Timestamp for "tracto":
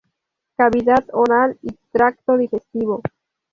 1.91-2.35